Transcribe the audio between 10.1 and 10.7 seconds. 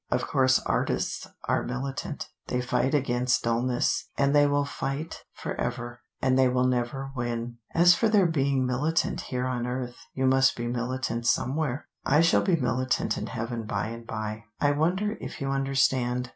you must be